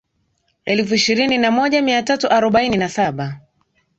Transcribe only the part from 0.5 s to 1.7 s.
elfu ishirini na